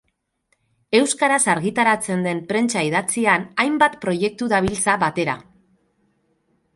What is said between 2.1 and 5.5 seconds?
den prentsa idatzian hainbat proiektu dabiltza batera.